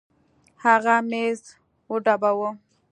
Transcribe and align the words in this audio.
هغه 0.63 0.95
ميز 1.11 1.39
وډباوه. 1.91 2.49